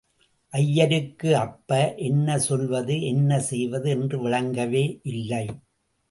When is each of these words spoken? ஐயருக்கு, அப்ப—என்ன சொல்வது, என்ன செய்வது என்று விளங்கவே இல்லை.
ஐயருக்கு, 0.53 1.29
அப்ப—என்ன 1.37 2.37
சொல்வது, 2.39 3.01
என்ன 3.01 3.39
செய்வது 3.39 3.89
என்று 3.89 4.17
விளங்கவே 4.19 4.83
இல்லை. 5.03 5.43